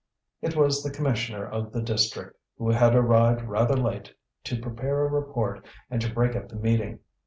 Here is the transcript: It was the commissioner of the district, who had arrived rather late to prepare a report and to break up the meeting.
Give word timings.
It 0.41 0.55
was 0.55 0.81
the 0.81 0.89
commissioner 0.89 1.45
of 1.47 1.71
the 1.71 1.79
district, 1.83 2.39
who 2.57 2.71
had 2.71 2.95
arrived 2.95 3.43
rather 3.43 3.77
late 3.77 4.11
to 4.45 4.59
prepare 4.59 5.05
a 5.05 5.11
report 5.11 5.63
and 5.91 6.01
to 6.01 6.11
break 6.11 6.35
up 6.35 6.49
the 6.49 6.55
meeting. 6.55 7.01